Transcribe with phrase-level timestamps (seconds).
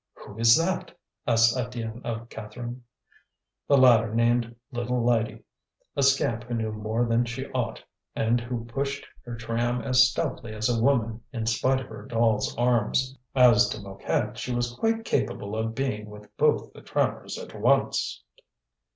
[0.15, 0.97] "Who is that?"
[1.27, 2.83] asked Étienne of Catherine.
[3.67, 5.43] The latter named little Lydie,
[5.95, 7.83] a scamp who knew more than she ought,
[8.15, 12.57] and who pushed her tram as stoutly as a woman in spite of her doll's
[12.57, 13.15] arms.
[13.35, 18.23] As to Mouquette, she was quite capable of being with both the trammers at once.